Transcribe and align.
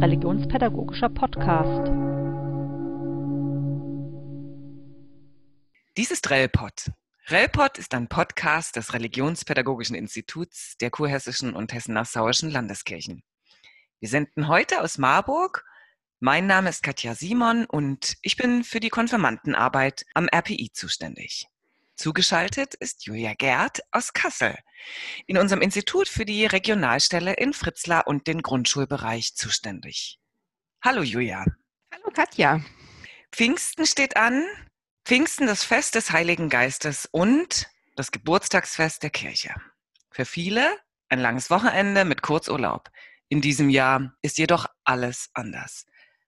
religionspädagogischer 0.00 1.10
Podcast. 1.10 1.90
Dies 5.98 6.10
ist 6.10 6.30
RELPOD. 6.30 6.90
RELPOD 7.28 7.76
ist 7.76 7.92
ein 7.92 8.08
Podcast 8.08 8.76
des 8.76 8.94
Religionspädagogischen 8.94 9.94
Instituts 9.94 10.78
der 10.78 10.90
kurhessischen 10.90 11.54
und 11.54 11.74
hessen-nassauischen 11.74 12.50
Landeskirchen. 12.50 13.22
Wir 13.98 14.08
senden 14.08 14.48
heute 14.48 14.80
aus 14.80 14.96
Marburg. 14.96 15.66
Mein 16.18 16.46
Name 16.46 16.70
ist 16.70 16.82
Katja 16.82 17.14
Simon 17.14 17.66
und 17.66 18.16
ich 18.22 18.38
bin 18.38 18.64
für 18.64 18.80
die 18.80 18.88
Konfirmandenarbeit 18.88 20.06
am 20.14 20.28
RPI 20.28 20.70
zuständig. 20.72 21.46
Zugeschaltet 22.00 22.72
ist 22.76 23.04
Julia 23.04 23.34
Gerd 23.34 23.82
aus 23.90 24.14
Kassel, 24.14 24.56
in 25.26 25.36
unserem 25.36 25.60
Institut 25.60 26.08
für 26.08 26.24
die 26.24 26.46
Regionalstelle 26.46 27.34
in 27.34 27.52
Fritzlar 27.52 28.06
und 28.06 28.26
den 28.26 28.40
Grundschulbereich 28.40 29.34
zuständig. 29.34 30.18
Hallo 30.82 31.02
Julia. 31.02 31.44
Hallo 31.92 32.10
Katja. 32.14 32.62
Pfingsten 33.32 33.84
steht 33.84 34.16
an. 34.16 34.46
Pfingsten 35.04 35.46
das 35.46 35.62
Fest 35.62 35.94
des 35.94 36.10
Heiligen 36.10 36.48
Geistes 36.48 37.06
und 37.12 37.68
das 37.96 38.12
Geburtstagsfest 38.12 39.02
der 39.02 39.10
Kirche. 39.10 39.54
Für 40.10 40.24
viele 40.24 40.74
ein 41.10 41.18
langes 41.18 41.50
Wochenende 41.50 42.06
mit 42.06 42.22
Kurzurlaub. 42.22 42.88
In 43.28 43.42
diesem 43.42 43.68
Jahr 43.68 44.14
ist 44.22 44.38
jedoch 44.38 44.64
alles 44.84 45.28
anders. 45.34 45.84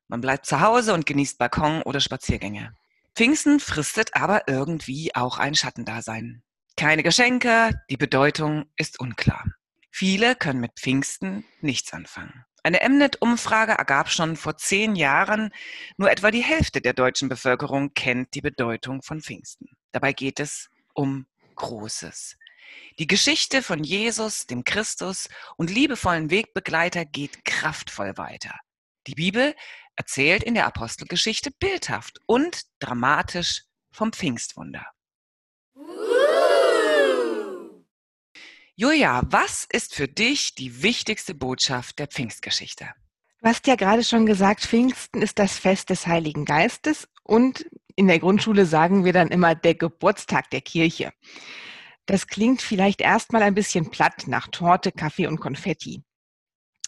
Man 0.06 0.20
bleibt 0.20 0.44
zu 0.44 0.60
Hause 0.60 0.92
und 0.92 1.06
genießt 1.06 1.38
Balkon 1.38 1.80
oder 1.80 2.00
Spaziergänge. 2.00 2.76
Pfingsten 3.14 3.60
fristet 3.60 4.14
aber 4.14 4.48
irgendwie 4.48 5.14
auch 5.14 5.38
ein 5.38 5.54
Schattendasein. 5.54 6.42
Keine 6.76 7.02
Geschenke, 7.02 7.70
die 7.90 7.98
Bedeutung 7.98 8.64
ist 8.76 8.98
unklar. 9.00 9.44
Viele 9.90 10.34
können 10.34 10.60
mit 10.60 10.72
Pfingsten 10.80 11.44
nichts 11.60 11.92
anfangen. 11.92 12.44
Eine 12.62 12.80
Mnet-Umfrage 12.88 13.72
ergab 13.72 14.08
schon 14.08 14.36
vor 14.36 14.56
zehn 14.56 14.96
Jahren, 14.96 15.52
nur 15.98 16.10
etwa 16.10 16.30
die 16.30 16.42
Hälfte 16.42 16.80
der 16.80 16.94
deutschen 16.94 17.28
Bevölkerung 17.28 17.92
kennt 17.92 18.34
die 18.34 18.40
Bedeutung 18.40 19.02
von 19.02 19.20
Pfingsten. 19.20 19.66
Dabei 19.90 20.12
geht 20.14 20.40
es 20.40 20.70
um 20.94 21.26
Großes. 21.56 22.38
Die 22.98 23.06
Geschichte 23.06 23.62
von 23.62 23.84
Jesus, 23.84 24.46
dem 24.46 24.64
Christus 24.64 25.28
und 25.56 25.70
liebevollen 25.70 26.30
Wegbegleiter 26.30 27.04
geht 27.04 27.44
kraftvoll 27.44 28.16
weiter. 28.16 28.58
Die 29.06 29.14
Bibel 29.14 29.54
erzählt 30.02 30.42
in 30.42 30.54
der 30.54 30.66
Apostelgeschichte 30.66 31.52
bildhaft 31.52 32.18
und 32.26 32.62
dramatisch 32.80 33.62
vom 33.92 34.12
Pfingstwunder. 34.12 34.84
Julia, 38.74 39.22
was 39.26 39.64
ist 39.70 39.94
für 39.94 40.08
dich 40.08 40.56
die 40.56 40.82
wichtigste 40.82 41.36
Botschaft 41.36 42.00
der 42.00 42.08
Pfingstgeschichte? 42.08 42.88
Du 43.40 43.48
hast 43.48 43.68
ja 43.68 43.76
gerade 43.76 44.02
schon 44.02 44.26
gesagt, 44.26 44.62
Pfingsten 44.62 45.22
ist 45.22 45.38
das 45.38 45.56
Fest 45.56 45.90
des 45.90 46.08
Heiligen 46.08 46.44
Geistes 46.44 47.06
und 47.22 47.64
in 47.94 48.08
der 48.08 48.18
Grundschule 48.18 48.66
sagen 48.66 49.04
wir 49.04 49.12
dann 49.12 49.28
immer 49.28 49.54
der 49.54 49.76
Geburtstag 49.76 50.50
der 50.50 50.62
Kirche. 50.62 51.12
Das 52.06 52.26
klingt 52.26 52.60
vielleicht 52.60 53.00
erstmal 53.00 53.42
ein 53.42 53.54
bisschen 53.54 53.90
platt 53.90 54.24
nach 54.26 54.48
Torte, 54.48 54.90
Kaffee 54.90 55.28
und 55.28 55.38
Konfetti. 55.38 56.02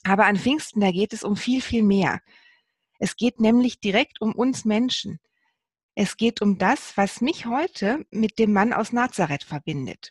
Aber 0.02 0.26
an 0.26 0.36
Pfingsten, 0.36 0.80
da 0.80 0.90
geht 0.90 1.12
es 1.12 1.22
um 1.22 1.36
viel, 1.36 1.62
viel 1.62 1.84
mehr. 1.84 2.20
Es 2.98 3.16
geht 3.16 3.40
nämlich 3.40 3.80
direkt 3.80 4.20
um 4.20 4.32
uns 4.32 4.64
Menschen. 4.64 5.18
Es 5.94 6.16
geht 6.16 6.42
um 6.42 6.58
das, 6.58 6.96
was 6.96 7.20
mich 7.20 7.46
heute 7.46 8.04
mit 8.10 8.38
dem 8.38 8.52
Mann 8.52 8.72
aus 8.72 8.92
Nazareth 8.92 9.44
verbindet. 9.44 10.10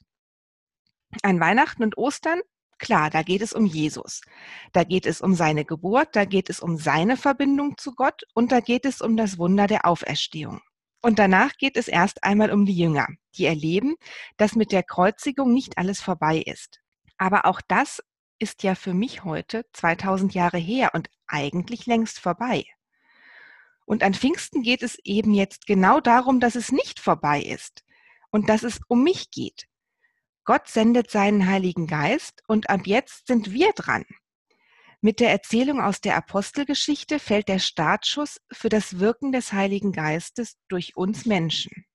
An 1.22 1.40
Weihnachten 1.40 1.84
und 1.84 1.98
Ostern, 1.98 2.42
klar, 2.78 3.10
da 3.10 3.22
geht 3.22 3.42
es 3.42 3.54
um 3.54 3.66
Jesus. 3.66 4.22
Da 4.72 4.84
geht 4.84 5.06
es 5.06 5.22
um 5.22 5.36
seine 5.36 5.66
Geburt, 5.66 6.16
da 6.16 6.26
geht 6.26 6.50
es 6.50 6.60
um 6.60 6.78
seine 6.78 7.18
Verbindung 7.18 7.78
zu 7.78 7.94
Gott 7.94 8.24
und 8.34 8.52
da 8.52 8.62
geht 8.62 8.86
es 8.86 9.02
um 9.02 9.18
das 9.18 9.38
Wunder 9.38 9.68
der 9.68 9.86
Auferstehung. 9.86 10.62
Und 11.02 11.20
danach 11.20 11.58
geht 11.58 11.76
es 11.76 11.90
erst 11.90 12.24
einmal 12.24 12.52
um 12.52 12.66
die 12.66 12.78
Jünger, 12.78 13.08
die 13.36 13.46
erleben, 13.46 13.96
dass 14.38 14.56
mit 14.56 14.72
der 14.72 14.84
Kreuzigung 14.84 15.54
nicht 15.54 15.78
alles 15.78 16.02
vorbei 16.02 16.38
ist. 16.38 16.80
Aber 17.18 17.46
auch 17.46 17.60
das 17.68 18.02
ist 18.40 18.64
ja 18.64 18.76
für 18.76 18.94
mich 18.94 19.24
heute 19.24 19.66
2000 19.74 20.34
Jahre 20.34 20.58
her 20.58 20.92
und 20.94 21.10
eigentlich 21.28 21.86
längst 21.86 22.20
vorbei. 22.20 22.66
Und 23.86 24.04
an 24.04 24.14
Pfingsten 24.14 24.62
geht 24.62 24.84
es 24.84 24.98
eben 25.04 25.34
jetzt 25.34 25.66
genau 25.66 26.00
darum, 26.00 26.40
dass 26.40 26.56
es 26.56 26.72
nicht 26.72 27.00
vorbei 27.00 27.42
ist 27.42 27.84
und 28.32 28.50
dass 28.50 28.64
es 28.64 28.80
um 28.88 29.04
mich 29.04 29.32
geht. 29.32 29.68
Gott 30.46 30.68
sendet 30.68 31.10
seinen 31.10 31.48
Heiligen 31.48 31.88
Geist 31.88 32.42
und 32.48 32.70
ab 32.70 32.82
jetzt 32.86 33.28
sind 33.28 33.54
wir 33.54 33.72
dran. 33.74 34.06
Mit 35.02 35.20
der 35.20 35.32
Erzählung 35.32 35.82
aus 35.82 36.00
der 36.00 36.16
Apostelgeschichte 36.16 37.20
fällt 37.20 37.50
der 37.50 37.60
Startschuss 37.60 38.40
für 38.52 38.70
das 38.70 39.00
Wirken 39.00 39.32
des 39.32 39.52
Heiligen 39.52 39.92
Geistes 39.92 40.58
durch 40.70 40.96
uns 40.96 41.26
Menschen. 41.26 41.86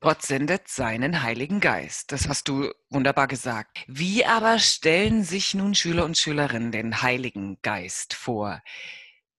Gott 0.00 0.22
sendet 0.22 0.68
seinen 0.68 1.22
Heiligen 1.22 1.58
Geist. 1.58 2.12
Das 2.12 2.28
hast 2.28 2.46
du 2.46 2.72
wunderbar 2.88 3.26
gesagt. 3.26 3.78
Wie 3.88 4.24
aber 4.24 4.60
stellen 4.60 5.24
sich 5.24 5.54
nun 5.54 5.74
Schüler 5.74 6.04
und 6.04 6.16
Schülerinnen 6.16 6.70
den 6.70 7.02
Heiligen 7.02 7.58
Geist 7.62 8.14
vor? 8.14 8.62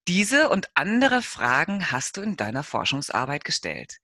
Diese 0.09 0.50
und 0.50 0.69
andere 0.74 1.22
Fragen 1.22 1.92
hast 1.92 2.18
du 2.18 2.22
in 2.22 2.36
deiner 2.36 2.64
Forschungsarbeit 2.64 3.46
gestellt. 3.46 4.00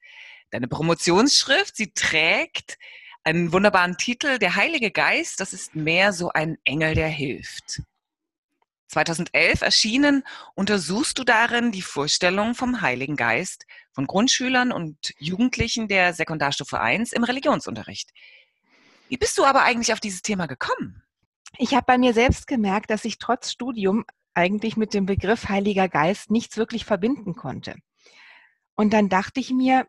Deine 0.52 0.70
Promotionsschrift, 0.70 1.76
sie 1.76 1.92
trägt 1.92 2.78
einen 3.26 3.52
wunderbaren 3.52 3.98
Titel, 3.98 4.38
Der 4.38 4.56
Heilige 4.56 4.92
Geist, 4.92 5.42
das 5.42 5.52
ist 5.52 5.76
mehr 5.76 6.14
so 6.14 6.30
ein 6.30 6.58
Engel, 6.64 6.96
der 6.96 7.10
hilft. 7.10 7.82
2011 8.88 9.62
erschienen, 9.62 10.24
untersuchst 10.54 11.20
du 11.20 11.26
darin 11.26 11.74
die 11.74 11.82
Vorstellung 11.82 12.56
vom 12.56 12.80
Heiligen 12.80 13.18
Geist 13.18 13.66
von 13.96 14.08
Grundschülern 14.08 14.74
und 14.74 15.14
Jugendlichen 15.18 15.88
der 15.88 16.14
Sekundarstufe 16.14 16.82
1 16.82 17.14
im 17.14 17.24
Religionsunterricht. 17.24 18.12
Wie 19.08 19.18
bist 19.18 19.38
du 19.38 19.46
aber 19.46 19.64
eigentlich 19.64 19.94
auf 19.94 20.02
dieses 20.02 20.22
Thema 20.22 20.48
gekommen? 20.48 21.02
Ich 21.58 21.74
habe 21.74 21.86
bei 21.88 21.98
mir 21.98 22.14
selbst 22.14 22.46
gemerkt, 22.46 22.90
dass 22.90 23.06
ich 23.06 23.20
trotz 23.20 23.52
Studium 23.52 24.04
eigentlich 24.34 24.76
mit 24.76 24.94
dem 24.94 25.06
Begriff 25.06 25.48
Heiliger 25.48 25.88
Geist 25.88 26.30
nichts 26.30 26.58
wirklich 26.58 26.84
verbinden 26.84 27.36
konnte. 27.36 27.76
Und 28.76 28.92
dann 28.92 29.08
dachte 29.08 29.40
ich 29.40 29.52
mir, 29.52 29.88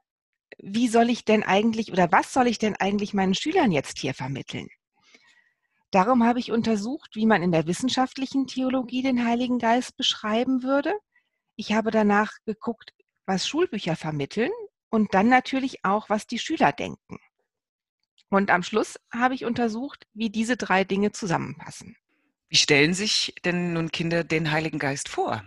wie 0.59 0.87
soll 0.87 1.11
ich 1.11 1.25
denn 1.25 1.43
eigentlich 1.43 1.91
oder 1.91 2.13
was 2.13 2.33
soll 2.33 2.47
ich 2.47 2.59
denn 2.59 2.77
eigentlich 2.77 3.13
meinen 3.13 3.35
Schülern 3.35 3.73
jetzt 3.73 3.99
hier 3.99 4.15
vermitteln? 4.15 4.69
Darum 5.91 6.23
habe 6.23 6.39
ich 6.39 6.53
untersucht, 6.53 7.17
wie 7.17 7.27
man 7.27 7.43
in 7.43 7.51
der 7.51 7.67
wissenschaftlichen 7.67 8.47
Theologie 8.47 9.03
den 9.03 9.25
Heiligen 9.25 9.59
Geist 9.59 9.97
beschreiben 9.97 10.63
würde. 10.63 10.95
Ich 11.57 11.73
habe 11.73 11.91
danach 11.91 12.31
geguckt, 12.45 12.93
was 13.27 13.47
Schulbücher 13.47 13.97
vermitteln 13.97 14.53
und 14.89 15.15
dann 15.15 15.29
natürlich 15.29 15.85
auch, 15.85 16.09
was 16.09 16.27
die 16.27 16.39
Schüler 16.39 16.73
denken. 16.73 17.19
Und 18.29 18.51
am 18.51 18.63
Schluss 18.63 18.99
habe 19.13 19.35
ich 19.35 19.45
untersucht, 19.45 20.07
wie 20.15 20.31
diese 20.31 20.57
drei 20.57 20.85
Dinge 20.85 21.13
zusammenpassen. 21.13 21.97
Wie 22.49 22.57
stellen 22.57 22.95
sich 22.95 23.35
denn 23.45 23.73
nun 23.73 23.91
Kinder 23.91 24.25
den 24.25 24.51
Heiligen 24.51 24.79
Geist 24.79 25.09
vor? 25.09 25.45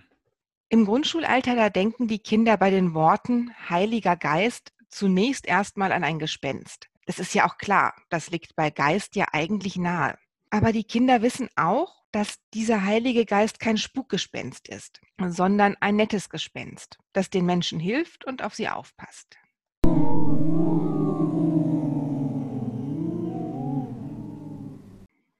Im 0.70 0.86
Grundschulalter, 0.86 1.56
da 1.56 1.70
denken 1.70 2.08
die 2.08 2.20
Kinder 2.20 2.58
bei 2.58 2.70
den 2.70 2.94
Worten 2.94 3.52
Heiliger 3.70 4.16
Geist 4.16 4.72
zunächst 4.90 5.48
erstmal 5.48 5.92
an 5.92 6.04
ein 6.04 6.20
Gespenst. 6.20 6.88
Das 7.06 7.20
ist 7.20 7.34
ja 7.34 7.48
auch 7.48 7.58
klar, 7.58 7.96
das 8.10 8.30
liegt 8.30 8.56
bei 8.56 8.70
Geist 8.70 9.16
ja 9.16 9.26
eigentlich 9.32 9.78
nahe. 9.78 10.18
Aber 10.52 10.72
die 10.72 10.84
Kinder 10.84 11.22
wissen 11.22 11.50
auch, 11.56 11.99
dass 12.12 12.40
dieser 12.54 12.84
Heilige 12.84 13.26
Geist 13.26 13.60
kein 13.60 13.78
Spukgespenst 13.78 14.68
ist, 14.68 15.02
sondern 15.20 15.76
ein 15.80 15.96
nettes 15.96 16.30
Gespenst, 16.30 16.98
das 17.14 17.30
den 17.30 17.46
Menschen 17.46 17.80
hilft 17.80 18.26
und 18.26 18.44
auf 18.44 18.56
sie 18.56 18.70
aufpasst. 18.70 19.38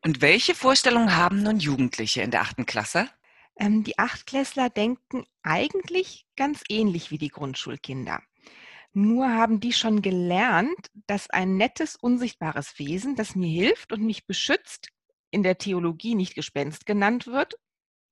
Und 0.02 0.22
welche 0.22 0.56
Vorstellungen 0.56 1.16
haben 1.16 1.44
nun 1.44 1.60
Jugendliche 1.60 2.22
in 2.22 2.32
der 2.32 2.42
achten 2.42 2.66
Klasse? 2.66 3.10
Ähm, 3.60 3.84
die 3.84 4.00
Achtklässler 4.00 4.70
denken 4.70 5.26
eigentlich 5.44 6.26
ganz 6.36 6.64
ähnlich 6.70 7.12
wie 7.12 7.18
die 7.18 7.30
Grundschulkinder. 7.30 8.22
Nur 8.94 9.30
haben 9.30 9.60
die 9.60 9.74
schon 9.74 10.02
gelernt, 10.02 10.90
dass 11.06 11.30
ein 11.30 11.58
nettes, 11.58 11.96
unsichtbares 11.96 12.80
Wesen, 12.80 13.16
das 13.16 13.36
mir 13.36 13.50
hilft 13.50 13.92
und 13.92 14.02
mich 14.02 14.26
beschützt, 14.26 14.90
in 15.32 15.44
der 15.44 15.58
Theologie 15.58 16.16
nicht 16.16 16.36
Gespenst 16.36 16.86
genannt 16.86 17.28
wird, 17.28 17.56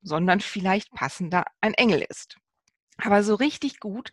sondern 0.01 0.39
vielleicht 0.39 0.91
passender 0.91 1.45
ein 1.61 1.73
Engel 1.73 2.05
ist. 2.07 2.37
Aber 2.97 3.23
so 3.23 3.35
richtig 3.35 3.79
gut 3.79 4.11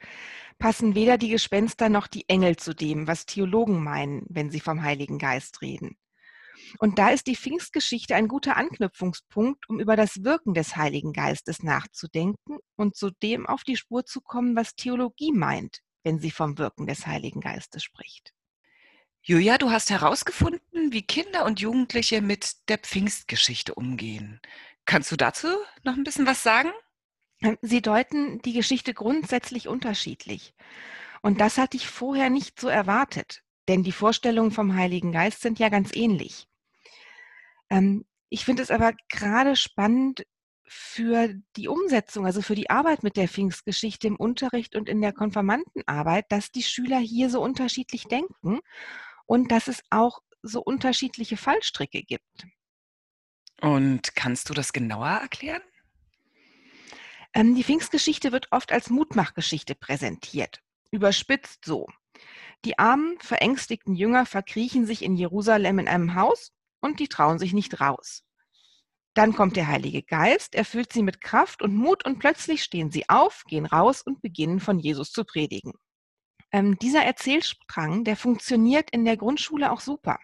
passen 0.59 0.95
weder 0.95 1.17
die 1.19 1.31
Gespenster 1.31 1.89
noch 1.89 2.07
die 2.07 2.29
Engel 2.29 2.57
zu 2.57 2.75
dem, 2.75 3.07
was 3.07 3.27
Theologen 3.27 3.83
meinen, 3.83 4.25
wenn 4.29 4.51
sie 4.51 4.61
vom 4.61 4.83
Heiligen 4.83 5.19
Geist 5.19 5.63
reden. 5.63 5.97
Und 6.79 6.99
da 6.99 7.11
ist 7.11 7.27
die 7.27 7.37
Pfingstgeschichte 7.37 8.15
ein 8.15 8.29
guter 8.29 8.57
Anknüpfungspunkt, 8.57 9.69
um 9.69 9.81
über 9.81 9.97
das 9.97 10.23
Wirken 10.23 10.55
des 10.55 10.77
Heiligen 10.77 11.13
Geistes 11.13 11.63
nachzudenken 11.63 12.59
und 12.77 12.97
zu 12.97 13.11
dem 13.11 13.47
auf 13.47 13.65
die 13.65 13.77
Spur 13.77 14.05
zu 14.05 14.21
kommen, 14.21 14.55
was 14.55 14.77
Theologie 14.77 15.33
meint, 15.33 15.81
wenn 16.05 16.19
sie 16.19 16.31
vom 16.31 16.59
Wirken 16.59 16.87
des 16.87 17.07
Heiligen 17.07 17.41
Geistes 17.41 17.83
spricht. 17.83 18.33
Julia, 19.27 19.57
du 19.57 19.71
hast 19.71 19.89
herausgefunden, 19.89 20.93
wie 20.93 21.01
Kinder 21.01 21.47
und 21.47 21.59
Jugendliche 21.59 22.21
mit 22.21 22.69
der 22.69 22.77
Pfingstgeschichte 22.77 23.75
umgehen. 23.75 24.39
Kannst 24.85 25.11
du 25.11 25.17
dazu 25.17 25.49
noch 25.83 25.95
ein 25.95 26.05
bisschen 26.05 26.27
was 26.27 26.43
sagen? 26.43 26.71
Ähm, 27.41 27.57
sie 27.63 27.81
deuten 27.81 28.43
die 28.43 28.53
Geschichte 28.53 28.93
grundsätzlich 28.93 29.67
unterschiedlich. 29.67 30.53
Und 31.23 31.41
das 31.41 31.57
hatte 31.57 31.79
ich 31.79 31.89
vorher 31.89 32.29
nicht 32.29 32.61
so 32.61 32.69
erwartet, 32.69 33.43
denn 33.67 33.83
die 33.83 33.93
Vorstellungen 33.93 34.51
vom 34.51 34.75
Heiligen 34.75 35.11
Geist 35.11 35.41
sind 35.41 35.59
ja 35.59 35.71
ganz 35.71 35.97
ähnlich. 35.97 36.47
Ähm, 37.71 38.05
ich 38.29 38.45
finde 38.45 38.63
es 38.63 38.71
aber 38.71 38.93
gerade 39.09 39.57
spannend 39.57 40.27
für 40.67 41.33
die 41.57 41.69
Umsetzung, 41.69 42.27
also 42.27 42.43
für 42.43 42.55
die 42.55 42.69
Arbeit 42.69 43.03
mit 43.03 43.17
der 43.17 43.29
Pfingstgeschichte 43.29 44.07
im 44.07 44.17
Unterricht 44.17 44.77
und 44.77 44.87
in 44.87 45.01
der 45.01 45.15
Konfirmandenarbeit, 45.15 46.27
dass 46.29 46.53
die 46.53 46.63
Schüler 46.63 46.99
hier 46.99 47.31
so 47.31 47.41
unterschiedlich 47.41 48.05
denken 48.05 48.61
und 49.27 49.51
dass 49.51 49.69
es 49.69 49.83
auch 49.91 50.21
so 50.43 50.61
unterschiedliche 50.63 51.37
Fallstricke 51.37 52.03
gibt. 52.03 52.47
Und 53.61 54.15
kannst 54.15 54.51
du 54.51 54.55
das 54.55 54.73
genauer 54.73 55.09
erklären? 55.09 55.63
Ähm, 57.33 57.55
die 57.55 57.65
Pfingstgeschichte 57.65 58.33
wird 58.33 58.49
oft 58.53 58.73
als 58.73 58.91
Mutmachgeschichte 58.91 59.75
präsentiert. 59.75 60.61
Überspitzt 60.91 61.65
so. 61.65 61.89
Die 62.65 62.79
armen, 62.79 63.19
verängstigten 63.21 63.95
Jünger 63.95 64.27
verkriechen 64.27 64.87
sich 64.87 65.03
in 65.03 65.17
Jerusalem 65.17 65.79
in 65.81 65.89
einem 65.89 66.15
Haus 66.15 66.53
und 66.81 67.01
die 67.01 67.09
trauen 67.09 67.39
sich 67.39 67.53
nicht 67.53 67.81
raus. 67.81 68.23
Dann 69.15 69.33
kommt 69.33 69.57
der 69.57 69.69
Heilige 69.69 70.03
Geist, 70.03 70.55
erfüllt 70.55 70.93
sie 70.93 71.03
mit 71.03 71.21
Kraft 71.21 71.63
und 71.63 71.75
Mut 71.75 72.05
und 72.05 72.19
plötzlich 72.19 72.63
stehen 72.63 72.91
sie 72.91 73.09
auf, 73.09 73.45
gehen 73.47 73.67
raus 73.67 74.03
und 74.03 74.23
beginnen 74.23 74.61
von 74.61 74.79
Jesus 74.79 75.11
zu 75.13 75.25
predigen. 75.25 75.73
Ähm, 76.55 76.79
dieser 76.79 77.03
Erzählstrang, 77.03 78.05
der 78.05 78.17
funktioniert 78.17 78.89
in 78.93 79.05
der 79.05 79.17
Grundschule 79.17 79.73
auch 79.73 79.81
super. 79.81 80.21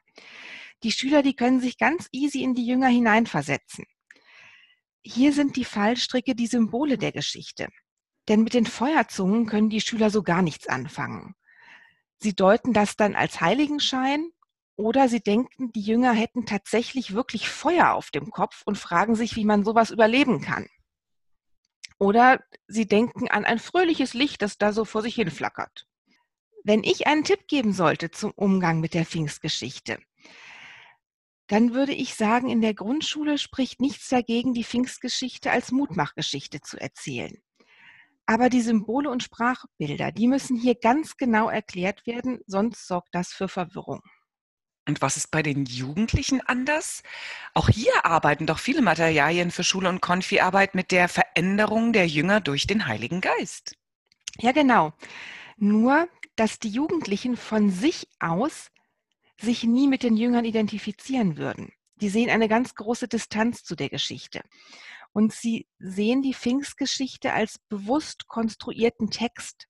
Die 0.84 0.92
Schüler, 0.92 1.24
die 1.24 1.34
können 1.34 1.58
sich 1.58 1.76
ganz 1.76 2.08
easy 2.12 2.44
in 2.44 2.54
die 2.54 2.64
Jünger 2.64 2.86
hineinversetzen. 2.86 3.84
Hier 5.02 5.32
sind 5.32 5.56
die 5.56 5.64
Fallstricke 5.64 6.36
die 6.36 6.46
Symbole 6.46 6.98
der 6.98 7.10
Geschichte. 7.10 7.66
Denn 8.28 8.44
mit 8.44 8.54
den 8.54 8.66
Feuerzungen 8.66 9.46
können 9.46 9.70
die 9.70 9.80
Schüler 9.80 10.08
so 10.10 10.22
gar 10.22 10.40
nichts 10.40 10.68
anfangen. 10.68 11.34
Sie 12.18 12.36
deuten 12.36 12.72
das 12.72 12.94
dann 12.94 13.16
als 13.16 13.40
Heiligenschein 13.40 14.30
oder 14.76 15.08
sie 15.08 15.20
denken, 15.20 15.72
die 15.72 15.80
Jünger 15.80 16.12
hätten 16.12 16.46
tatsächlich 16.46 17.12
wirklich 17.12 17.48
Feuer 17.48 17.94
auf 17.94 18.12
dem 18.12 18.30
Kopf 18.30 18.62
und 18.64 18.78
fragen 18.78 19.16
sich, 19.16 19.34
wie 19.34 19.44
man 19.44 19.64
sowas 19.64 19.90
überleben 19.90 20.40
kann. 20.40 20.68
Oder 21.98 22.40
sie 22.68 22.86
denken 22.86 23.28
an 23.28 23.44
ein 23.44 23.58
fröhliches 23.58 24.14
Licht, 24.14 24.42
das 24.42 24.58
da 24.58 24.72
so 24.72 24.84
vor 24.84 25.02
sich 25.02 25.16
hin 25.16 25.32
flackert. 25.32 25.89
Wenn 26.62 26.84
ich 26.84 27.06
einen 27.06 27.24
Tipp 27.24 27.46
geben 27.48 27.72
sollte 27.72 28.10
zum 28.10 28.32
Umgang 28.32 28.80
mit 28.80 28.94
der 28.94 29.06
Pfingstgeschichte, 29.06 29.98
dann 31.46 31.74
würde 31.74 31.92
ich 31.92 32.14
sagen, 32.14 32.48
in 32.48 32.60
der 32.60 32.74
Grundschule 32.74 33.38
spricht 33.38 33.80
nichts 33.80 34.08
dagegen, 34.08 34.54
die 34.54 34.64
Pfingstgeschichte 34.64 35.50
als 35.50 35.72
Mutmachgeschichte 35.72 36.60
zu 36.60 36.78
erzählen. 36.78 37.42
Aber 38.26 38.48
die 38.48 38.60
Symbole 38.60 39.10
und 39.10 39.24
Sprachbilder, 39.24 40.12
die 40.12 40.28
müssen 40.28 40.56
hier 40.56 40.76
ganz 40.76 41.16
genau 41.16 41.48
erklärt 41.48 42.06
werden, 42.06 42.38
sonst 42.46 42.86
sorgt 42.86 43.12
das 43.12 43.32
für 43.32 43.48
Verwirrung. 43.48 44.00
Und 44.86 45.02
was 45.02 45.16
ist 45.16 45.30
bei 45.30 45.42
den 45.42 45.64
Jugendlichen 45.64 46.40
anders? 46.40 47.02
Auch 47.54 47.68
hier 47.68 48.04
arbeiten 48.04 48.46
doch 48.46 48.58
viele 48.58 48.82
Materialien 48.82 49.50
für 49.50 49.64
Schule 49.64 49.88
und 49.88 50.00
Konfi-Arbeit 50.00 50.74
mit 50.74 50.90
der 50.90 51.08
Veränderung 51.08 51.92
der 51.92 52.06
Jünger 52.06 52.40
durch 52.40 52.66
den 52.66 52.86
Heiligen 52.86 53.20
Geist. 53.20 53.76
Ja, 54.38 54.52
genau. 54.52 54.92
Nur, 55.56 56.08
dass 56.40 56.58
die 56.58 56.70
Jugendlichen 56.70 57.36
von 57.36 57.68
sich 57.68 58.08
aus 58.18 58.70
sich 59.38 59.62
nie 59.62 59.86
mit 59.86 60.02
den 60.02 60.16
Jüngern 60.16 60.46
identifizieren 60.46 61.36
würden. 61.36 61.70
Die 61.96 62.08
sehen 62.08 62.30
eine 62.30 62.48
ganz 62.48 62.74
große 62.74 63.08
Distanz 63.08 63.62
zu 63.62 63.76
der 63.76 63.90
Geschichte. 63.90 64.40
Und 65.12 65.34
sie 65.34 65.66
sehen 65.78 66.22
die 66.22 66.32
Pfingstgeschichte 66.32 67.34
als 67.34 67.58
bewusst 67.68 68.26
konstruierten 68.26 69.10
Text 69.10 69.68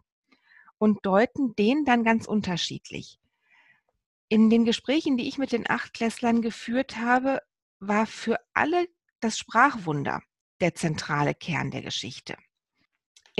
und 0.78 1.04
deuten 1.04 1.56
den 1.56 1.84
dann 1.84 2.04
ganz 2.04 2.28
unterschiedlich. 2.28 3.18
In 4.28 4.48
den 4.48 4.64
Gesprächen, 4.64 5.16
die 5.16 5.26
ich 5.26 5.38
mit 5.38 5.50
den 5.50 5.68
Achtklässlern 5.68 6.40
geführt 6.40 6.98
habe, 6.98 7.42
war 7.80 8.06
für 8.06 8.38
alle 8.54 8.86
das 9.18 9.38
Sprachwunder 9.38 10.22
der 10.60 10.76
zentrale 10.76 11.34
Kern 11.34 11.72
der 11.72 11.82
Geschichte. 11.82 12.36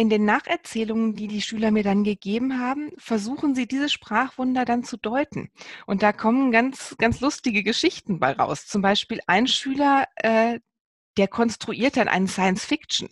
In 0.00 0.08
den 0.08 0.25
Nacherzählungen, 0.25 1.14
die 1.14 1.29
die 1.29 1.43
Schüler 1.43 1.70
mir 1.70 1.82
dann 1.82 2.05
gegeben 2.05 2.58
haben, 2.58 2.91
versuchen 2.97 3.55
sie 3.55 3.67
dieses 3.69 3.93
Sprachwunder 3.93 4.64
dann 4.64 4.82
zu 4.82 4.97
deuten. 4.97 5.50
Und 5.85 6.02
da 6.02 6.14
kommen 6.14 6.52
ganz, 6.52 6.97
ganz 6.97 7.20
lustige 7.20 7.62
Geschichten 7.62 8.19
bei 8.19 8.32
raus. 8.32 8.67
Zum 8.67 8.81
Beispiel 8.81 9.20
ein 9.26 9.47
Schüler, 9.47 10.06
äh, 10.17 10.58
der 11.19 11.29
konstruiert 11.29 11.99
dann 11.99 12.08
einen 12.08 12.29
Science 12.29 12.64
Fiction. 12.64 13.11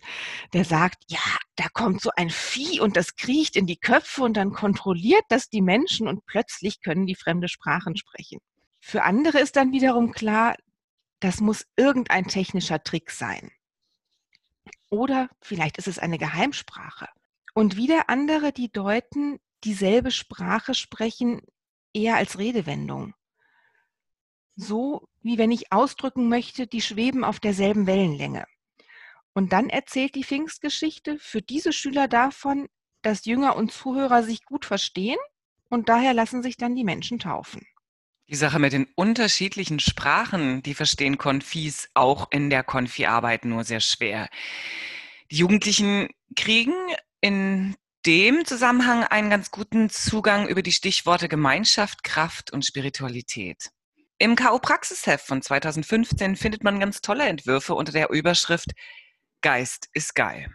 Der 0.53 0.65
sagt, 0.65 1.03
ja, 1.09 1.19
da 1.57 1.67
kommt 1.71 2.01
so 2.01 2.09
ein 2.15 2.31
Vieh 2.31 2.79
und 2.79 2.97
das 2.97 3.15
kriecht 3.15 3.55
in 3.55 3.67
die 3.67 3.77
Köpfe 3.77 4.23
und 4.23 4.35
dann 4.35 4.51
kontrolliert 4.51 5.25
das 5.29 5.47
die 5.47 5.61
Menschen 5.61 6.07
und 6.07 6.25
plötzlich 6.25 6.81
können 6.81 7.05
die 7.05 7.13
fremde 7.13 7.49
Sprachen 7.49 7.97
sprechen. 7.97 8.39
Für 8.79 9.03
andere 9.03 9.37
ist 9.37 9.57
dann 9.57 9.73
wiederum 9.73 10.11
klar, 10.11 10.55
das 11.19 11.39
muss 11.39 11.67
irgendein 11.75 12.25
technischer 12.25 12.81
Trick 12.81 13.11
sein. 13.11 13.51
Oder 14.89 15.29
vielleicht 15.41 15.77
ist 15.77 15.87
es 15.87 15.99
eine 15.99 16.17
Geheimsprache. 16.17 17.07
Und 17.53 17.75
wieder 17.75 18.09
andere, 18.09 18.51
die 18.51 18.71
deuten, 18.71 19.39
dieselbe 19.63 20.11
Sprache 20.11 20.73
sprechen 20.73 21.41
eher 21.93 22.15
als 22.15 22.37
Redewendung. 22.37 23.13
So 24.55 25.07
wie 25.21 25.37
wenn 25.37 25.51
ich 25.51 25.71
ausdrücken 25.71 26.29
möchte, 26.29 26.67
die 26.67 26.81
schweben 26.81 27.23
auf 27.23 27.39
derselben 27.39 27.87
Wellenlänge. 27.87 28.45
Und 29.33 29.53
dann 29.53 29.69
erzählt 29.69 30.15
die 30.15 30.23
Pfingstgeschichte 30.23 31.17
für 31.19 31.41
diese 31.41 31.71
Schüler 31.71 32.07
davon, 32.07 32.67
dass 33.01 33.25
Jünger 33.25 33.55
und 33.55 33.71
Zuhörer 33.71 34.23
sich 34.23 34.43
gut 34.43 34.65
verstehen 34.65 35.19
und 35.69 35.87
daher 35.87 36.13
lassen 36.13 36.43
sich 36.43 36.57
dann 36.57 36.75
die 36.75 36.83
Menschen 36.83 37.19
taufen. 37.19 37.65
Die 38.29 38.35
Sache 38.35 38.59
mit 38.59 38.73
den 38.73 38.85
unterschiedlichen 38.93 39.79
Sprachen, 39.79 40.61
die 40.61 40.75
verstehen 40.75 41.17
Konfis 41.17 41.89
auch 41.95 42.27
in 42.29 42.51
der 42.51 42.61
Konfi-Arbeit 42.63 43.43
nur 43.43 43.63
sehr 43.63 43.79
schwer. 43.79 44.29
Die 45.31 45.37
Jugendlichen 45.37 46.09
kriegen 46.35 46.75
in 47.21 47.75
dem 48.05 48.45
Zusammenhang 48.45 49.03
einen 49.03 49.31
ganz 49.31 49.49
guten 49.49 49.89
Zugang 49.89 50.47
über 50.47 50.61
die 50.61 50.71
Stichworte 50.71 51.27
Gemeinschaft, 51.27 52.03
Kraft 52.03 52.53
und 52.53 52.63
Spiritualität. 52.63 53.71
Im 54.19 54.35
K.O.-Praxisheft 54.35 55.25
von 55.25 55.41
2015 55.41 56.35
findet 56.35 56.63
man 56.63 56.79
ganz 56.79 57.01
tolle 57.01 57.25
Entwürfe 57.25 57.73
unter 57.73 57.91
der 57.91 58.11
Überschrift 58.11 58.73
Geist 59.41 59.89
ist 59.93 60.13
geil. 60.13 60.53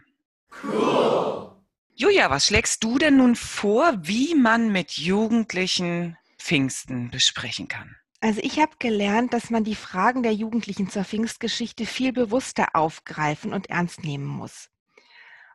Cool. 0.63 1.51
Julia, 1.93 2.29
was 2.29 2.45
schlägst 2.45 2.85
du 2.85 2.99
denn 2.99 3.17
nun 3.17 3.35
vor, 3.35 3.97
wie 4.01 4.33
man 4.33 4.71
mit 4.71 4.91
Jugendlichen 4.91 6.17
Pfingsten 6.45 7.09
besprechen 7.09 7.67
kann? 7.67 7.95
Also 8.21 8.39
ich 8.43 8.59
habe 8.59 8.73
gelernt, 8.77 9.33
dass 9.33 9.49
man 9.49 9.63
die 9.63 9.75
Fragen 9.75 10.21
der 10.21 10.33
Jugendlichen 10.33 10.89
zur 10.89 11.03
Pfingstgeschichte 11.03 11.87
viel 11.87 12.13
bewusster 12.13 12.75
aufgreifen 12.75 13.51
und 13.51 13.71
ernst 13.71 14.03
nehmen 14.03 14.27
muss. 14.27 14.69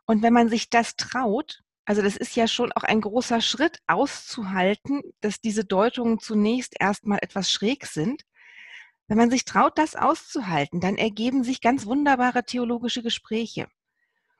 Und 0.05 0.21
wenn 0.21 0.33
man 0.33 0.49
sich 0.49 0.69
das 0.69 0.97
traut, 0.97 1.63
also 1.85 2.01
das 2.01 2.17
ist 2.17 2.35
ja 2.35 2.45
schon 2.45 2.73
auch 2.73 2.83
ein 2.83 2.99
großer 2.99 3.39
Schritt 3.39 3.79
auszuhalten, 3.87 5.01
dass 5.21 5.39
diese 5.39 5.63
Deutungen 5.63 6.19
zunächst 6.19 6.75
erstmal 6.77 7.19
etwas 7.21 7.49
schräg 7.49 7.85
sind. 7.85 8.23
Wenn 9.07 9.17
man 9.17 9.31
sich 9.31 9.45
traut, 9.45 9.77
das 9.77 9.95
auszuhalten, 9.95 10.81
dann 10.81 10.97
ergeben 10.97 11.45
sich 11.45 11.61
ganz 11.61 11.85
wunderbare 11.85 12.43
theologische 12.43 13.01
Gespräche. 13.01 13.67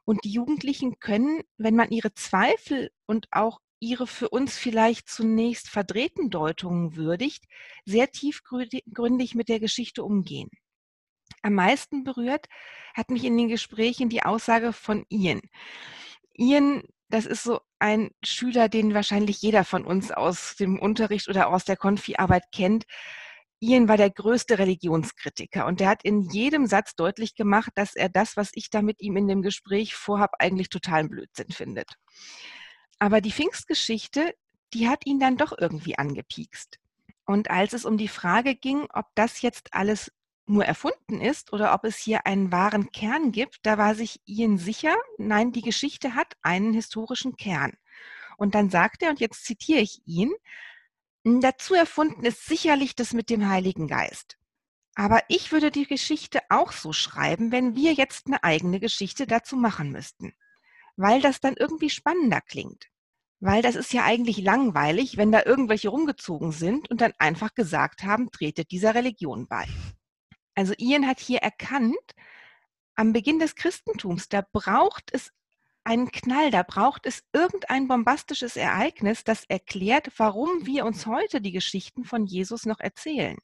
Und 0.04 0.26
die 0.26 0.32
Jugendlichen 0.32 1.00
können, 1.00 1.44
wenn 1.58 1.76
man 1.76 1.92
ihre 1.92 2.14
Zweifel 2.14 2.92
und 3.06 3.28
auch 3.32 3.62
ihre 3.82 4.08
für 4.08 4.30
uns 4.30 4.58
vielleicht 4.58 5.10
zunächst 5.10 5.68
verdrehten 5.68 6.30
Deutungen 6.30 6.96
würdigt, 6.96 7.46
sehr 7.86 8.12
tiefgründig 8.12 9.36
mit 9.36 9.50
der 9.50 9.60
Geschichte 9.60 10.04
umgehen. 10.04 10.50
Am 11.42 11.56
meisten 11.56 12.04
berührt 12.04 12.48
hat 12.94 13.10
mich 13.10 13.24
in 13.24 13.36
den 13.36 13.50
Gesprächen 13.50 14.10
die 14.10 14.24
Aussage 14.24 14.72
von 14.72 15.06
Ian. 15.10 15.42
Ian, 16.34 16.84
das 17.10 17.26
ist 17.26 17.44
so 17.44 17.60
ein 17.80 18.12
Schüler, 18.24 18.70
den 18.70 18.94
wahrscheinlich 18.94 19.42
jeder 19.42 19.66
von 19.66 19.84
uns 19.86 20.12
aus 20.12 20.56
dem 20.56 20.80
Unterricht 20.80 21.28
oder 21.28 21.50
aus 21.50 21.66
der 21.66 21.76
Konfi-Arbeit 21.76 22.44
kennt. 22.52 22.86
Ian 23.60 23.88
war 23.88 23.98
der 23.98 24.12
größte 24.12 24.60
Religionskritiker 24.60 25.66
und 25.66 25.80
der 25.80 25.90
hat 25.90 26.04
in 26.04 26.22
jedem 26.22 26.68
Satz 26.68 26.96
deutlich 26.96 27.36
gemacht, 27.36 27.72
dass 27.76 27.96
er 27.96 28.10
das, 28.10 28.38
was 28.38 28.52
ich 28.54 28.70
da 28.70 28.82
mit 28.82 29.02
ihm 29.02 29.18
in 29.18 29.28
dem 29.28 29.42
Gespräch 29.42 29.96
vorhab, 29.96 30.32
eigentlich 30.40 30.70
totalen 30.70 31.10
Blödsinn 31.10 31.50
findet. 31.50 31.96
Aber 33.02 33.20
die 33.20 33.32
Pfingstgeschichte, 33.32 34.36
die 34.76 34.88
hat 34.88 35.08
ihn 35.08 35.20
dann 35.20 35.36
doch 35.36 35.58
irgendwie 35.58 35.98
angepiekst. 35.98 36.78
Und 37.26 37.50
als 37.50 37.74
es 37.74 37.84
um 37.84 37.98
die 37.98 38.08
Frage 38.08 38.54
ging, 38.54 38.86
ob 38.94 39.08
das 39.16 39.42
jetzt 39.42 39.74
alles 39.74 40.12
nur 40.46 40.66
erfunden 40.66 41.20
ist 41.20 41.52
oder 41.52 41.74
ob 41.74 41.84
es 41.84 41.98
hier 41.98 42.28
einen 42.28 42.52
wahren 42.52 42.92
Kern 42.92 43.32
gibt, 43.32 43.58
da 43.64 43.80
war 43.80 43.96
sich 43.96 44.22
Ian 44.26 44.60
sicher, 44.60 44.96
nein, 45.18 45.52
die 45.52 45.64
Geschichte 45.64 46.14
hat 46.14 46.36
einen 46.44 46.74
historischen 46.74 47.38
Kern. 47.38 47.74
Und 48.38 48.54
dann 48.54 48.70
sagt 48.70 49.02
er, 49.02 49.10
und 49.10 49.20
jetzt 49.20 49.46
zitiere 49.46 49.80
ich 49.80 50.04
ihn, 50.06 50.32
dazu 51.24 51.74
erfunden 51.74 52.24
ist 52.24 52.46
sicherlich 52.46 52.96
das 52.96 53.14
mit 53.14 53.32
dem 53.32 53.50
Heiligen 53.50 53.88
Geist. 53.88 54.38
Aber 54.94 55.24
ich 55.28 55.52
würde 55.52 55.72
die 55.72 55.88
Geschichte 55.88 56.42
auch 56.50 56.72
so 56.72 56.94
schreiben, 56.94 57.52
wenn 57.52 57.76
wir 57.76 57.94
jetzt 57.94 58.28
eine 58.28 58.44
eigene 58.44 58.80
Geschichte 58.80 59.26
dazu 59.26 59.56
machen 59.56 59.92
müssten, 59.92 60.36
weil 60.98 61.20
das 61.20 61.40
dann 61.40 61.56
irgendwie 61.58 61.90
spannender 61.90 62.42
klingt. 62.42 62.91
Weil 63.42 63.64
das 63.64 63.76
ist 63.76 63.92
ja 63.92 64.06
eigentlich 64.06 64.38
langweilig, 64.38 65.18
wenn 65.18 65.32
da 65.32 65.44
irgendwelche 65.44 65.90
rumgezogen 65.90 66.52
sind 66.52 66.90
und 66.92 67.02
dann 67.02 67.14
einfach 67.18 67.56
gesagt 67.56 68.04
haben, 68.04 68.32
tretet 68.32 68.70
dieser 68.70 68.94
Religion 68.94 69.48
bei. 69.48 69.66
Also 70.54 70.74
Ian 70.78 71.08
hat 71.08 71.20
hier 71.20 71.40
erkannt, 71.40 71.98
am 72.96 73.14
Beginn 73.14 73.40
des 73.40 73.56
Christentums, 73.56 74.30
da 74.30 74.44
braucht 74.54 75.10
es 75.12 75.32
einen 75.84 76.12
Knall, 76.12 76.52
da 76.52 76.62
braucht 76.62 77.08
es 77.08 77.24
irgendein 77.34 77.88
bombastisches 77.88 78.56
Ereignis, 78.56 79.24
das 79.24 79.46
erklärt, 79.46 80.12
warum 80.18 80.68
wir 80.68 80.86
uns 80.86 81.08
heute 81.08 81.42
die 81.42 81.52
Geschichten 81.52 82.04
von 82.04 82.28
Jesus 82.28 82.68
noch 82.68 82.80
erzählen. 82.80 83.38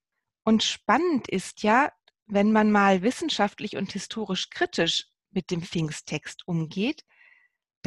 Und 0.44 0.62
spannend 0.62 1.28
ist 1.28 1.64
ja, 1.64 1.92
wenn 2.28 2.52
man 2.52 2.72
mal 2.72 3.02
wissenschaftlich 3.02 3.78
und 3.78 3.92
historisch 3.94 4.52
kritisch 4.52 5.08
mit 5.32 5.50
dem 5.50 5.64
Pfingsttext 5.64 6.48
umgeht, 6.48 7.04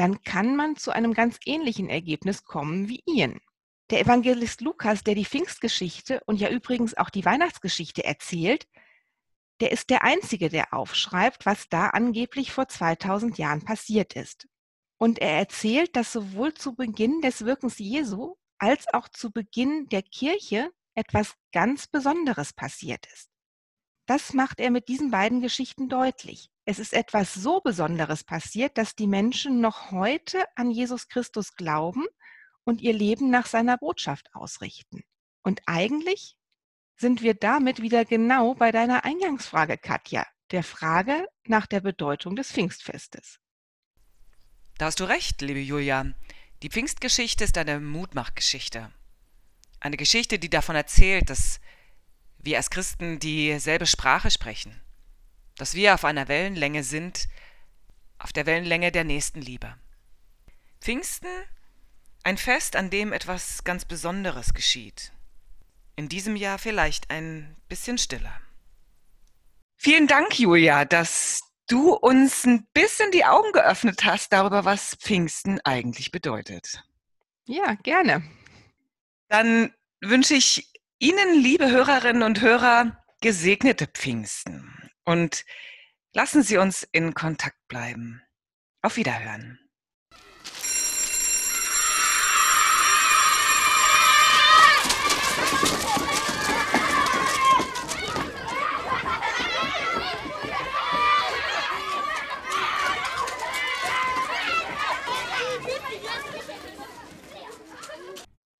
dann 0.01 0.23
kann 0.23 0.57
man 0.57 0.77
zu 0.77 0.93
einem 0.93 1.13
ganz 1.13 1.39
ähnlichen 1.45 1.91
Ergebnis 1.91 2.45
kommen 2.45 2.89
wie 2.89 3.03
Ian. 3.05 3.39
Der 3.91 4.01
Evangelist 4.01 4.63
Lukas, 4.63 5.05
der 5.05 5.15
die 5.15 5.27
Pfingstgeschichte 5.27 6.23
und 6.25 6.41
ja 6.41 6.49
übrigens 6.49 6.97
auch 6.97 7.11
die 7.11 7.27
Weihnachtsgeschichte 7.27 8.03
erzählt, 8.03 8.67
der 9.61 9.73
ist 9.73 9.91
der 9.91 10.03
Einzige, 10.03 10.49
der 10.49 10.73
aufschreibt, 10.73 11.45
was 11.45 11.69
da 11.69 11.89
angeblich 11.89 12.51
vor 12.51 12.67
2000 12.67 13.37
Jahren 13.37 13.63
passiert 13.63 14.17
ist. 14.17 14.49
Und 14.97 15.19
er 15.19 15.37
erzählt, 15.37 15.95
dass 15.97 16.15
sowohl 16.15 16.55
zu 16.55 16.75
Beginn 16.75 17.21
des 17.21 17.45
Wirkens 17.45 17.79
Jesu 17.79 18.37
als 18.57 18.87
auch 18.95 19.07
zu 19.07 19.31
Beginn 19.31 19.87
der 19.91 20.03
Kirche 20.03 20.71
etwas 20.95 21.35
ganz 21.53 21.89
Besonderes 21.89 22.55
passiert 22.55 23.05
ist. 23.13 23.29
Das 24.07 24.33
macht 24.33 24.61
er 24.61 24.71
mit 24.71 24.89
diesen 24.89 25.11
beiden 25.11 25.43
Geschichten 25.43 25.91
deutlich. 25.91 26.49
Es 26.71 26.79
ist 26.79 26.93
etwas 26.93 27.35
so 27.35 27.61
Besonderes 27.61 28.23
passiert, 28.23 28.79
dass 28.79 28.95
die 28.95 29.09
Menschen 29.09 29.61
noch 29.61 29.91
heute 29.91 30.45
an 30.55 30.71
Jesus 30.71 31.09
Christus 31.09 31.57
glauben 31.57 32.07
und 32.63 32.81
ihr 32.81 32.93
Leben 32.93 33.29
nach 33.29 33.47
seiner 33.47 33.77
Botschaft 33.77 34.33
ausrichten. 34.35 35.03
Und 35.43 35.63
eigentlich 35.67 36.37
sind 36.97 37.23
wir 37.23 37.35
damit 37.35 37.83
wieder 37.83 38.05
genau 38.05 38.55
bei 38.55 38.71
deiner 38.71 39.05
Eingangsfrage, 39.05 39.79
Katja, 39.79 40.25
der 40.53 40.63
Frage 40.63 41.27
nach 41.43 41.67
der 41.67 41.81
Bedeutung 41.81 42.37
des 42.37 42.53
Pfingstfestes. 42.53 43.41
Da 44.79 44.87
hast 44.87 45.01
du 45.01 45.05
recht, 45.09 45.43
liebe 45.43 45.59
Julia. 45.59 46.15
Die 46.63 46.69
Pfingstgeschichte 46.69 47.43
ist 47.43 47.59
eine 47.59 47.81
Mutmachgeschichte. 47.81 48.93
Eine 49.81 49.97
Geschichte, 49.97 50.39
die 50.39 50.51
davon 50.51 50.77
erzählt, 50.77 51.31
dass 51.31 51.59
wir 52.39 52.59
als 52.59 52.71
Christen 52.71 53.19
dieselbe 53.19 53.87
Sprache 53.87 54.31
sprechen, 54.31 54.81
dass 55.61 55.75
wir 55.75 55.93
auf 55.93 56.07
einer 56.07 56.27
Wellenlänge 56.29 56.83
sind, 56.83 57.29
auf 58.19 58.33
der 58.33 58.47
Wellenlänge 58.47 58.93
der 58.93 59.05
Nächstenliebe. 59.05 59.77
Pfingsten, 60.81 61.29
ein 62.23 62.39
Fest, 62.39 62.77
an 62.77 62.89
dem 62.89 63.13
etwas 63.13 63.63
ganz 63.65 63.85
Besonderes 63.85 64.55
geschieht, 64.55 65.13
in 65.97 66.09
diesem 66.09 66.35
Jahr 66.37 66.59
vielleicht 66.59 67.11
ein 67.11 67.57
bisschen 67.69 67.99
stiller. 67.99 68.41
Vielen 69.77 70.07
Dank, 70.07 70.39
Julia, 70.39 70.87
dass 70.87 71.43
du 71.69 71.93
uns 71.93 72.47
ein 72.47 72.67
bisschen 72.73 73.11
die 73.11 73.27
Augen 73.27 73.53
geöffnet 73.53 74.05
hast 74.05 74.33
darüber, 74.33 74.65
was 74.65 74.95
Pfingsten 74.95 75.61
eigentlich 75.65 76.11
bedeutet. 76.11 76.83
Ja, 77.45 77.75
gerne. 77.75 78.23
Dann 79.29 79.75
wünsche 80.01 80.35
ich 80.35 80.73
Ihnen, 80.99 81.43
liebe 81.43 81.71
Hörerinnen 81.71 82.23
und 82.23 82.41
Hörer, 82.41 82.99
gesegnete 83.21 83.87
Pfingsten 83.87 84.70
und 85.11 85.45
lassen 86.13 86.43
Sie 86.43 86.57
uns 86.57 86.89
in 86.93 87.15
Kontakt 87.15 87.59
bleiben. 87.69 88.23
Auf 88.83 88.97
Wiederhören. 88.97 89.59